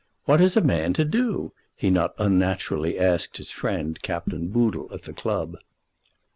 "What 0.25 0.41
is 0.41 0.57
a 0.57 0.61
man 0.61 0.93
to 0.93 1.05
do?" 1.05 1.53
he 1.75 1.91
not 1.91 2.15
unnaturally 2.17 2.97
asked 2.99 3.37
his 3.37 3.51
friend 3.51 4.01
Captain 4.01 4.47
Boodle 4.47 4.89
at 4.91 5.03
the 5.03 5.13
club. 5.13 5.57